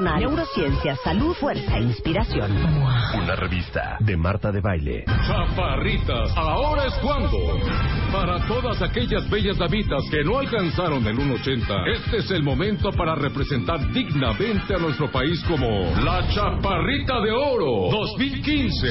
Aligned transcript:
neurociencia, 0.00 0.96
salud, 0.96 1.34
fuerza 1.34 1.76
e 1.76 1.82
inspiración. 1.82 2.50
Una 3.14 3.36
revista 3.36 3.96
de 4.00 4.16
Marta 4.16 4.50
de 4.50 4.60
Baile. 4.60 5.04
Chaparritas, 5.26 6.36
ahora 6.36 6.86
es 6.86 6.94
cuando. 6.94 7.38
Para 8.12 8.44
todas 8.46 8.80
aquellas 8.82 9.28
bellas 9.30 9.58
damitas 9.58 10.02
que 10.10 10.24
no 10.24 10.38
alcanzaron 10.38 11.06
el 11.06 11.16
1.80, 11.16 11.88
este 11.94 12.16
es 12.18 12.30
el 12.30 12.42
momento 12.42 12.90
para 12.92 13.14
representar 13.14 13.92
dignamente 13.92 14.74
a 14.74 14.78
nuestro 14.78 15.10
país 15.10 15.42
como 15.46 15.68
la 16.02 16.26
Chaparrita 16.28 17.20
de 17.20 17.30
Oro 17.30 17.90
2015. 17.90 18.88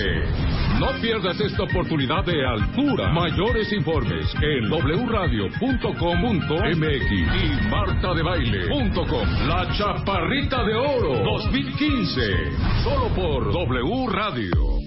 No 0.79 0.87
pierdas 1.01 1.39
esta 1.41 1.63
oportunidad 1.63 2.23
de 2.23 2.45
altura. 2.45 3.11
Mayores 3.11 3.71
informes 3.73 4.33
en 4.41 4.69
wradio.com.mx 4.69 5.59
y 7.11 7.67
martadebaile.com. 7.69 9.47
La 9.47 9.67
Chaparrita 9.77 10.63
de 10.63 10.75
Oro 10.75 10.98
2015. 11.01 12.51
Solo 12.83 13.07
por 13.15 13.51
W 13.51 14.07
Radio. 14.07 14.78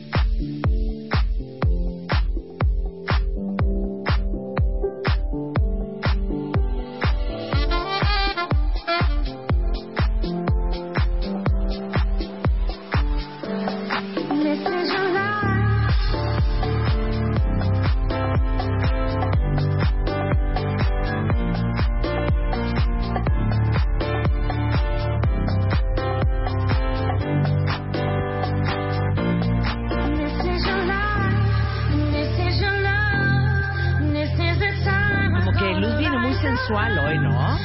Hoy, 36.74 37.18
¿no? 37.18 37.58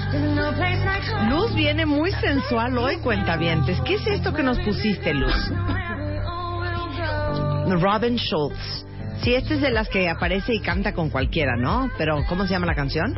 Luz 1.30 1.56
viene 1.56 1.86
muy 1.86 2.12
sensual 2.12 2.78
hoy, 2.78 2.98
cuentavientes. 2.98 3.80
¿Qué 3.82 3.96
es 3.96 4.08
esto 4.08 4.34
que 4.34 4.44
nos 4.44 4.60
pusiste, 4.60 5.14
Luz? 5.14 5.34
Robin 7.82 8.18
Schultz. 8.18 8.86
Sí, 9.22 9.34
esta 9.34 9.54
es 9.54 9.62
de 9.62 9.72
las 9.72 9.90
que 9.90 10.10
aparece 10.10 10.54
y 10.54 10.62
canta 10.62 10.94
con 10.94 11.10
cualquiera, 11.10 11.56
¿no? 11.56 11.90
Pero, 11.98 12.24
¿cómo 12.28 12.46
se 12.46 12.52
llama 12.52 12.68
la 12.68 12.76
canción? 12.76 13.16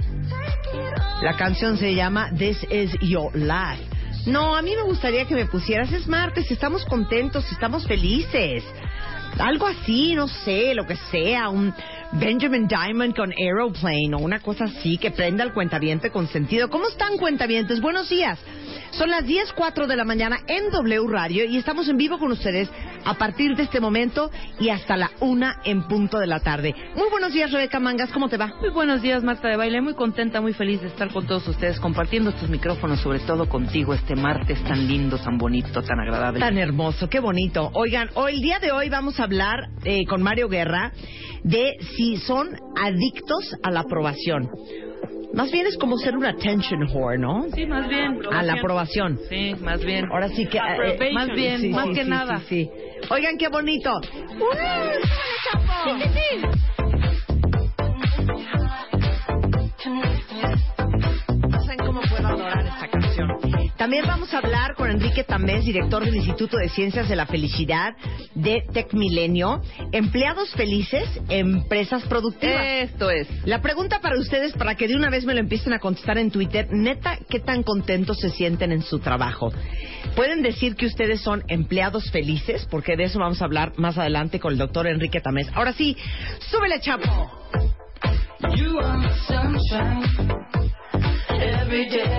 La 1.22 1.35
canción 1.35 1.77
se 1.77 1.94
llama 1.94 2.29
This 2.38 2.66
Is 2.69 2.95
Your 3.01 3.35
Life. 3.35 3.83
No, 4.27 4.56
a 4.56 4.61
mí 4.61 4.75
me 4.75 4.83
gustaría 4.83 5.25
que 5.25 5.35
me 5.35 5.45
pusieras, 5.45 5.91
es 5.91 6.07
martes, 6.07 6.50
estamos 6.51 6.85
contentos, 6.85 7.51
estamos 7.51 7.88
felices. 7.88 8.63
Algo 9.38 9.67
así, 9.67 10.16
no 10.16 10.28
sé, 10.28 10.73
lo 10.73 10.85
que 10.85 10.95
sea, 11.12 11.50
un 11.50 11.73
Benjamin 12.13 12.67
Diamond 12.67 13.16
con 13.16 13.31
Aeroplane 13.31 14.13
o 14.13 14.19
una 14.19 14.40
cosa 14.40 14.66
así 14.66 14.97
que 14.97 15.12
prenda 15.12 15.44
al 15.44 15.53
cuentaviente 15.53 16.09
con 16.09 16.28
sentido. 16.28 16.69
¿Cómo 16.69 16.88
están, 16.88 17.17
cuentavientes? 17.17 17.79
Buenos 17.79 18.09
días. 18.09 18.39
Son 18.91 19.09
las 19.09 19.23
10.04 19.23 19.88
de 19.88 19.95
la 19.95 20.03
mañana 20.03 20.39
en 20.47 20.72
W 20.72 21.07
Radio 21.07 21.45
y 21.45 21.57
estamos 21.57 21.88
en 21.88 21.97
vivo 21.97 22.18
con 22.18 22.31
ustedes 22.31 22.69
a 23.06 23.14
partir 23.16 23.56
de 23.56 23.64
este 23.64 23.80
momento 23.80 24.30
y 24.60 24.70
hasta 24.70 24.98
la 24.98 25.12
una 25.20 25.62
en 25.66 25.84
punto 25.84 26.20
de 26.20 26.28
la 26.28 26.40
tarde. 26.40 26.74
Muy 26.96 27.10
buenos 27.10 27.34
días, 27.34 27.52
Rebeca 27.52 27.80
Mangas, 27.80 28.12
¿cómo 28.12 28.30
te 28.30 28.38
va? 28.38 28.52
Muy 28.60 28.70
buenos 28.70 29.02
días, 29.02 29.24
Marta 29.24 29.48
de 29.48 29.56
Baile. 29.58 29.82
Muy 29.82 29.94
contenta, 29.94 30.42
muy 30.42 30.54
feliz 30.54 30.82
de 30.82 30.88
estar 30.88 31.12
con 31.12 31.26
todos 31.26 31.48
ustedes 31.48 31.80
compartiendo 31.80 32.30
estos 32.32 32.50
micrófonos, 32.50 33.00
sobre 33.02 33.20
todo 33.20 33.48
contigo, 33.50 33.94
este 33.94 34.16
martes 34.16 34.64
tan 34.64 34.88
lindo, 34.88 35.18
tan 35.18 35.38
bonito, 35.38 35.82
tan 35.82 36.00
agradable. 36.00 36.40
Tan 36.40 36.58
hermoso, 36.58 37.10
qué 37.10 37.20
bonito. 37.20 37.70
Oigan, 37.74 38.10
hoy, 38.16 38.34
el 38.36 38.42
día 38.42 38.60
de 38.60 38.72
hoy 38.72 38.90
vamos 38.90 39.20
a 39.20 39.24
hablar 39.24 39.70
eh, 39.84 40.06
con 40.06 40.22
Mario 40.22 40.50
Guerra 40.50 40.92
de 41.44 41.78
si 41.96 42.18
son 42.18 42.50
adictos 42.76 43.56
a 43.64 43.72
la 43.72 43.81
aprobación. 43.81 44.50
Más 45.34 45.52
bien 45.52 45.68
es 45.68 45.78
como 45.78 45.98
ser 45.98 46.18
un 46.18 46.26
attention 46.26 46.88
whore, 46.92 47.20
¿no? 47.20 47.46
Sí, 47.54 47.66
más 47.68 47.88
bien. 47.88 48.20
A 48.31 48.42
la 48.42 48.54
aprobación. 48.54 49.20
Sí, 49.30 49.56
más 49.62 49.84
bien. 49.86 50.06
Ahora 50.12 50.28
sí 50.30 50.48
que... 50.48 50.58
eh, 50.58 50.62
Approbation. 50.62 51.14
Más 51.14 51.28
bien, 51.36 51.62
sí, 51.62 51.70
más 51.70 51.86
sí, 51.88 51.94
que 51.94 52.04
sí, 52.04 52.10
nada. 52.10 52.38
sí. 52.50 52.70
Oigan, 53.10 53.38
qué 53.38 53.48
bonito. 53.48 54.02
También 63.89 64.05
vamos 64.05 64.31
a 64.35 64.38
hablar 64.38 64.75
con 64.75 64.91
Enrique 64.91 65.23
Tamés, 65.23 65.66
director 65.66 66.05
del 66.05 66.16
Instituto 66.16 66.57
de 66.57 66.69
Ciencias 66.69 67.09
de 67.09 67.16
la 67.16 67.25
Felicidad 67.25 67.95
de 68.35 68.63
Tecmilenio. 68.72 69.63
Empleados 69.91 70.51
felices, 70.51 71.09
empresas 71.27 72.03
productivas. 72.03 72.67
Esto 72.67 73.09
es. 73.09 73.27
La 73.47 73.63
pregunta 73.63 74.00
para 74.00 74.19
ustedes, 74.19 74.53
para 74.53 74.75
que 74.75 74.88
de 74.88 74.95
una 74.95 75.09
vez 75.09 75.25
me 75.25 75.33
lo 75.33 75.39
empiecen 75.39 75.73
a 75.73 75.79
contestar 75.79 76.19
en 76.19 76.29
Twitter, 76.29 76.67
neta, 76.69 77.17
¿qué 77.31 77.39
tan 77.39 77.63
contentos 77.63 78.19
se 78.19 78.29
sienten 78.29 78.72
en 78.72 78.83
su 78.83 79.00
trabajo? 79.00 79.51
Pueden 80.16 80.44
decir 80.44 80.75
que 80.75 80.85
ustedes 80.85 81.21
son 81.21 81.44
empleados 81.47 82.11
felices, 82.11 82.67
porque 82.69 82.95
de 82.95 83.06
eso 83.06 83.17
vamos 83.17 83.41
a 83.41 83.45
hablar 83.45 83.73
más 83.77 83.97
adelante 83.97 84.39
con 84.39 84.51
el 84.53 84.59
doctor 84.59 84.85
Enrique 84.85 85.19
Tamés. 85.19 85.50
Ahora 85.56 85.73
sí, 85.73 85.97
súbele, 86.51 86.79
chapo. 86.79 87.31
You 88.56 88.77
are 88.81 89.09
sunshine 89.25 90.03
every 91.41 91.89
day. 91.89 92.19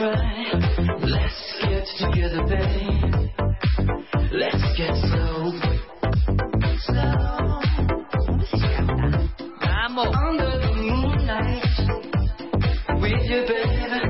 Let's 0.00 1.42
get 1.60 1.84
together, 1.98 2.44
babe. 2.46 3.30
Let's 4.30 4.64
get 4.76 4.94
slow. 4.94 5.52
Under 9.98 10.58
the 10.60 10.72
moonlight 10.76 11.64
with 13.00 13.22
you, 13.24 13.40
baby. 13.48 14.00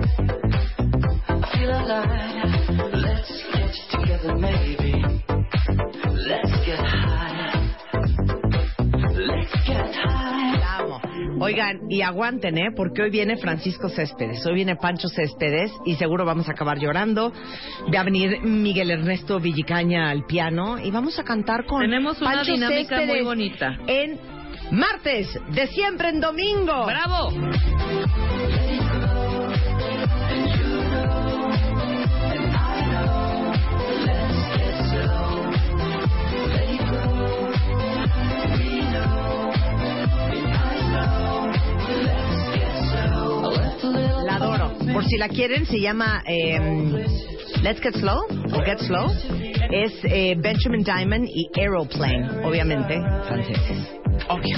I 1.28 1.30
feel 1.54 1.70
alive. 1.70 2.27
Oigan, 11.48 11.90
y 11.90 12.02
aguanten, 12.02 12.58
¿eh? 12.58 12.72
Porque 12.76 13.00
hoy 13.02 13.10
viene 13.10 13.38
Francisco 13.38 13.88
Céspedes, 13.88 14.44
hoy 14.44 14.54
viene 14.54 14.76
Pancho 14.76 15.08
Céspedes 15.08 15.72
y 15.86 15.94
seguro 15.94 16.26
vamos 16.26 16.46
a 16.48 16.52
acabar 16.52 16.78
llorando. 16.78 17.32
Va 17.94 18.00
a 18.00 18.04
venir 18.04 18.42
Miguel 18.42 18.90
Ernesto 18.90 19.40
Villicaña 19.40 20.10
al 20.10 20.26
piano 20.26 20.78
y 20.78 20.90
vamos 20.90 21.18
a 21.18 21.24
cantar 21.24 21.64
con 21.64 21.80
Tenemos 21.80 22.20
una 22.20 22.32
Pancho 22.32 22.52
dinámica 22.52 23.00
muy 23.06 23.22
bonita. 23.22 23.78
En 23.86 24.18
martes 24.72 25.38
de 25.54 25.66
siempre 25.68 26.10
en 26.10 26.20
domingo. 26.20 26.84
¡Bravo! 26.84 28.27
La 45.18 45.28
quieren, 45.28 45.66
se 45.66 45.80
llama 45.80 46.22
em, 46.26 46.92
Let's 47.62 47.80
Get 47.82 47.96
Slow 47.96 48.24
o 48.52 48.62
Get 48.64 48.78
Slow. 48.78 49.10
Es 49.70 49.92
eh, 50.04 50.34
Benjamin 50.38 50.82
Diamond 50.82 51.28
y 51.28 51.50
Aeroplane, 51.60 52.44
obviamente, 52.44 52.94
franceses. 53.26 53.78
Obvio. 54.28 54.56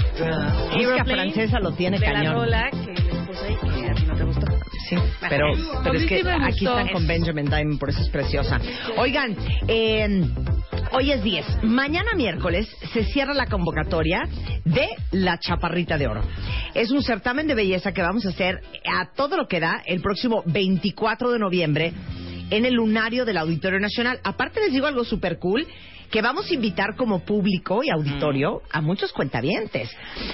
Música 0.73 1.05
francesa 1.05 1.59
lo 1.61 1.73
tiene 1.73 1.99
de 1.99 2.07
la 2.07 2.13
cañón. 2.13 2.35
rola 2.35 2.71
que 2.71 2.93
les 2.93 3.27
puse 3.27 3.47
ahí, 3.47 3.57
que 3.57 3.91
a 3.91 3.95
ti 3.95 4.05
no 4.07 4.15
te 4.17 4.25
gustó. 4.25 4.47
Sí, 4.89 4.97
pero, 5.29 5.47
pero 5.83 5.99
es 5.99 6.07
que 6.07 6.23
aquí 6.29 6.67
están 6.67 6.89
con 6.89 7.07
Benjamin 7.07 7.47
Diamond, 7.47 7.79
por 7.79 7.91
eso 7.91 8.03
es 8.03 8.09
preciosa. 8.11 8.61
Oigan, 8.99 9.37
eh, 9.67 10.25
hoy 10.93 11.13
es 11.13 11.23
10. 11.23 11.65
Mañana 11.65 12.15
miércoles 12.15 12.69
se 12.93 13.05
cierra 13.05 13.35
la 13.35 13.47
convocatoria 13.47 14.29
de 14.65 14.89
La 15.13 15.39
Chaparrita 15.39 15.99
de 15.99 16.09
Oro. 16.09 16.23
Es 16.75 16.91
un 16.91 17.03
certamen 17.03 17.47
de 17.47 17.55
belleza 17.55 17.93
que 17.93 18.03
vamos 18.03 18.27
a 18.27 18.31
hacer 18.31 18.61
a 18.87 19.13
todo 19.13 19.37
lo 19.37 19.49
que 19.49 19.61
da 19.61 19.83
el 19.87 20.01
próximo 20.01 20.43
24 20.47 21.31
de 21.31 21.39
noviembre 21.39 21.93
en 22.51 22.65
el 22.65 22.75
lunario 22.75 23.25
del 23.25 23.39
Auditorio 23.39 23.79
Nacional. 23.79 24.21
Aparte 24.25 24.61
les 24.61 24.73
digo 24.73 24.87
algo 24.87 25.05
súper 25.05 25.39
cool, 25.39 25.67
que 26.11 26.23
vamos 26.23 26.51
a 26.51 26.55
invitar 26.55 26.97
como 26.97 27.21
público 27.21 27.83
y 27.85 27.91
auditorio 27.91 28.63
a 28.71 28.81
muchos 28.81 29.13
cuentavientes. 29.13 29.91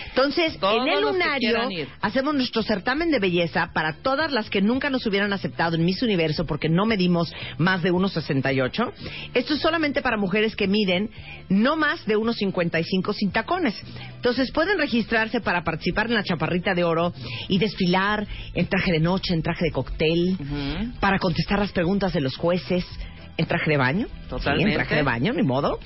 Entonces, 0.08 0.58
Todos 0.58 0.86
en 0.86 0.92
el 0.92 1.02
lunario 1.02 1.58
hacemos 2.00 2.34
nuestro 2.34 2.62
certamen 2.62 3.10
de 3.10 3.18
belleza 3.18 3.70
para 3.74 3.94
todas 3.94 4.32
las 4.32 4.48
que 4.48 4.62
nunca 4.62 4.88
nos 4.90 5.06
hubieran 5.06 5.32
aceptado 5.32 5.76
en 5.76 5.84
Miss 5.84 6.02
Universo 6.02 6.46
porque 6.46 6.68
no 6.68 6.86
medimos 6.86 7.32
más 7.58 7.82
de 7.82 7.92
1,68. 7.92 8.92
Esto 9.34 9.54
es 9.54 9.60
solamente 9.60 10.00
para 10.00 10.16
mujeres 10.16 10.56
que 10.56 10.66
miden 10.66 11.10
no 11.48 11.76
más 11.76 12.04
de 12.06 12.16
1,55 12.16 13.14
sin 13.14 13.30
tacones. 13.30 13.74
Entonces 14.16 14.50
pueden 14.52 14.78
registrarse 14.78 15.40
para 15.40 15.62
participar 15.62 16.06
en 16.06 16.14
la 16.14 16.24
Chaparrita 16.24 16.74
de 16.74 16.84
Oro 16.84 17.12
y 17.48 17.58
desfilar 17.58 18.26
en 18.54 18.66
traje 18.66 18.92
de 18.92 19.00
noche, 19.00 19.34
en 19.34 19.42
traje 19.42 19.66
de 19.66 19.72
cóctel, 19.72 20.36
para 21.00 21.18
contestar 21.18 21.58
las 21.58 21.72
preguntas 21.72 22.12
de 22.12 22.20
los 22.20 22.36
jueces. 22.36 22.84
En 23.38 23.46
traje 23.46 23.70
de 23.70 23.76
baño. 23.76 24.06
Totalmente. 24.28 24.70
Sí, 24.70 24.70
en 24.70 24.76
traje 24.76 24.94
de 24.96 25.02
baño, 25.02 25.32
ni 25.32 25.42
modo. 25.42 25.78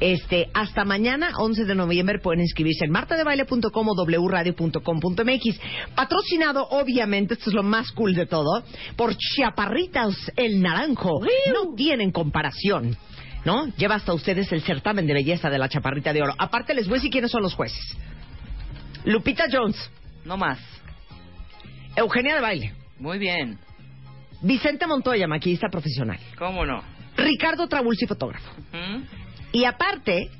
Este, 0.00 0.48
hasta 0.54 0.84
mañana, 0.84 1.30
11 1.38 1.64
de 1.64 1.74
noviembre, 1.74 2.18
pueden 2.18 2.40
inscribirse 2.40 2.84
en 2.86 2.90
martadebaile.com 2.90 3.88
o 3.88 3.94
wradio.com.mx. 4.04 5.60
Patrocinado, 5.94 6.66
obviamente, 6.70 7.34
esto 7.34 7.50
es 7.50 7.54
lo 7.54 7.62
más 7.62 7.92
cool 7.92 8.14
de 8.14 8.26
todo, 8.26 8.64
por 8.96 9.16
Chaparritas 9.16 10.32
el 10.36 10.60
Naranjo. 10.60 11.20
No 11.52 11.74
tienen 11.76 12.10
comparación. 12.10 12.96
¿No? 13.44 13.66
Lleva 13.76 13.96
hasta 13.96 14.14
ustedes 14.14 14.50
el 14.52 14.62
certamen 14.62 15.06
de 15.06 15.12
belleza 15.12 15.50
de 15.50 15.58
la 15.58 15.68
Chaparrita 15.68 16.14
de 16.14 16.22
Oro. 16.22 16.32
Aparte, 16.38 16.72
les 16.72 16.86
voy 16.86 16.94
a 16.94 16.96
decir 16.96 17.10
quiénes 17.10 17.30
son 17.30 17.42
los 17.42 17.52
jueces. 17.52 17.98
Lupita 19.04 19.44
Jones, 19.52 19.76
No 20.24 20.38
más. 20.38 20.58
Eugenia 21.94 22.36
de 22.36 22.40
Baile, 22.40 22.74
Muy 22.98 23.18
bien. 23.18 23.58
Vicente 24.40 24.86
Montoya, 24.86 25.26
maquillista 25.28 25.68
profesional, 25.68 26.18
¿Cómo 26.38 26.64
no? 26.64 26.82
Ricardo 27.16 27.66
Trabulsi, 27.68 28.06
fotógrafo. 28.06 28.50
Y 29.52 29.64
aparte, 29.64 30.30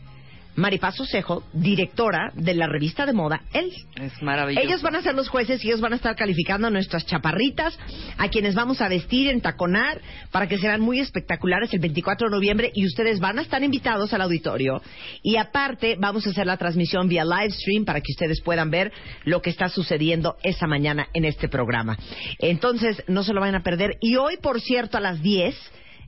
Maripaz 0.57 1.01
Osejo, 1.01 1.43
directora 1.53 2.31
de 2.35 2.55
la 2.55 2.69
revista 2.69 3.07
de 3.07 3.13
moda 3.13 3.43
El. 3.53 3.73
Es 3.97 4.23
maravilloso. 4.23 4.67
Ellos 4.67 4.83
van 4.83 4.95
a 4.95 5.03
ser 5.03 5.15
los 5.15 5.29
jueces 5.29 5.65
y 5.65 5.69
ellos 5.69 5.81
van 5.81 5.93
a 5.93 5.97
estar 5.97 6.15
calificando 6.15 6.69
a 6.69 6.71
nuestras 6.71 7.05
chaparritas, 7.07 7.77
a 8.19 8.29
quienes 8.29 8.55
vamos 8.55 8.81
a 8.81 8.89
vestir, 8.89 9.29
entaconar, 9.29 10.01
para 10.31 10.47
que 10.47 10.59
serán 10.59 10.81
muy 10.81 11.01
espectaculares 11.01 11.73
el 11.73 11.81
24 11.81 12.29
de 12.29 12.35
noviembre 12.35 12.71
y 12.73 12.87
ustedes 12.87 13.19
van 13.19 13.39
a 13.39 13.43
estar 13.43 13.63
invitados 13.65 14.13
al 14.13 14.21
auditorio. 14.23 14.81
Y 15.23 15.37
aparte, 15.37 15.97
vamos 15.99 16.27
a 16.27 16.31
hacer 16.31 16.47
la 16.47 16.57
transmisión 16.57 17.09
vía 17.09 17.25
live 17.25 17.51
stream 17.51 17.85
para 17.85 18.01
que 18.01 18.13
ustedes 18.13 18.41
puedan 18.41 18.71
ver 18.71 18.93
lo 19.25 19.43
que 19.43 19.51
está 19.51 19.69
sucediendo 19.69 20.37
esa 20.43 20.67
mañana 20.67 21.09
en 21.15 21.25
este 21.25 21.49
programa. 21.49 21.99
Entonces, 22.39 23.03
no 23.09 23.25
se 23.25 23.33
lo 23.33 23.41
van 23.41 23.57
a 23.57 23.63
perder. 23.63 23.97
Y 24.01 24.17
hoy, 24.17 24.37
por 24.37 24.61
cierto, 24.61 24.99
a 24.99 25.01
las 25.01 25.21
10, 25.21 25.57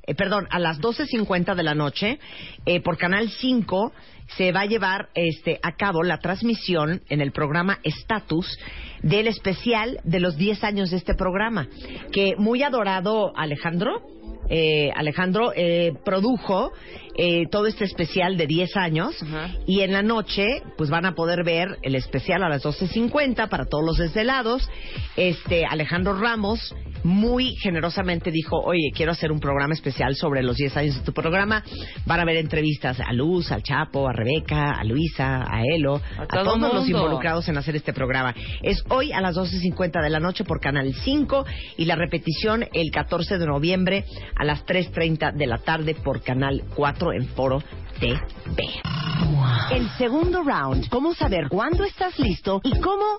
eh, 0.06 0.14
perdón, 0.14 0.46
a 0.50 0.58
las 0.58 0.80
12.50 0.80 1.54
de 1.54 1.62
la 1.62 1.74
noche, 1.74 2.18
eh, 2.64 2.80
por 2.80 2.96
Canal 2.96 3.28
5, 3.28 3.92
se 4.36 4.52
va 4.52 4.60
a 4.60 4.66
llevar 4.66 5.08
este, 5.14 5.58
a 5.62 5.76
cabo 5.76 6.02
la 6.02 6.18
transmisión 6.18 7.02
en 7.08 7.20
el 7.20 7.32
programa 7.32 7.78
Status 7.84 8.58
del 9.02 9.28
especial 9.28 10.00
de 10.04 10.20
los 10.20 10.36
10 10.36 10.64
años 10.64 10.90
de 10.90 10.96
este 10.96 11.14
programa, 11.14 11.68
que 12.12 12.34
muy 12.36 12.62
adorado 12.62 13.32
Alejandro, 13.36 14.02
eh, 14.48 14.90
Alejandro 14.94 15.52
eh, 15.56 15.92
produjo 16.04 16.72
eh, 17.16 17.46
todo 17.50 17.66
este 17.66 17.84
especial 17.84 18.36
de 18.36 18.46
10 18.46 18.76
años 18.76 19.16
y 19.66 19.80
en 19.80 19.92
la 19.92 20.02
noche 20.02 20.62
pues 20.76 20.88
van 20.88 21.04
a 21.04 21.14
poder 21.14 21.42
ver 21.44 21.78
el 21.82 21.94
especial 21.96 22.42
a 22.44 22.48
las 22.48 22.62
12.50 22.64 23.48
para 23.48 23.64
todos 23.64 23.84
los 23.84 23.98
desvelados. 23.98 24.68
Este 25.16 25.64
Alejandro 25.64 26.18
Ramos 26.18 26.74
muy 27.06 27.54
generosamente 27.56 28.30
dijo, 28.30 28.58
oye, 28.58 28.90
quiero 28.94 29.12
hacer 29.12 29.32
un 29.32 29.40
programa 29.40 29.74
especial 29.74 30.14
sobre 30.16 30.42
los 30.42 30.56
10 30.56 30.76
años 30.76 30.96
de 30.96 31.02
tu 31.02 31.12
programa. 31.12 31.62
Van 32.04 32.20
a 32.20 32.24
ver 32.24 32.36
entrevistas 32.36 33.00
a 33.00 33.12
Luz, 33.12 33.50
al 33.52 33.62
Chapo, 33.62 34.08
a 34.08 34.12
Rebeca, 34.12 34.72
a 34.72 34.84
Luisa, 34.84 35.44
a 35.48 35.62
Elo, 35.62 36.00
A 36.18 36.24
a, 36.24 36.26
todo 36.26 36.56
todos 36.56 36.74
los 36.74 36.88
involucrados 36.88 37.48
en 37.48 37.56
hacer 37.56 37.76
este 37.76 37.92
programa. 37.92 38.34
Es 38.62 38.82
hoy 38.88 39.12
a 39.12 39.20
las 39.20 39.36
12.50 39.36 40.02
de 40.02 40.10
la 40.10 40.20
noche 40.20 40.44
por 40.44 40.60
Canal 40.60 40.92
5 40.92 41.46
y 41.76 41.84
la 41.84 41.96
repetición 41.96 42.66
el 42.72 42.90
14 42.90 43.38
de 43.38 43.46
noviembre 43.46 44.04
a 44.36 44.44
las 44.44 44.64
3.30 44.66 45.34
de 45.34 45.46
la 45.46 45.58
tarde 45.58 45.94
por 45.94 46.22
Canal 46.22 46.64
4 46.74 47.12
en 47.12 47.26
Foro 47.28 47.62
TV. 48.00 48.18
El 49.72 49.88
segundo 49.96 50.42
round. 50.42 50.88
¿Cómo 50.88 51.14
saber 51.14 51.48
cuándo 51.48 51.84
estás 51.84 52.18
listo 52.18 52.60
y 52.62 52.78
cómo 52.80 53.18